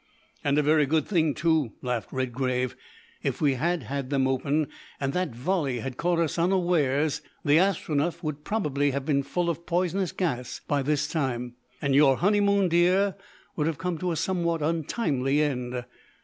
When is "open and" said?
4.27-5.13